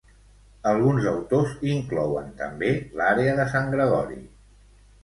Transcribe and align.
Alguns 0.69 1.05
autors 1.11 1.53
inclouen 1.75 2.35
també 2.43 2.73
l'àrea 3.03 3.39
de 3.43 3.51
Sant 3.57 3.73
Gregori. 3.77 4.21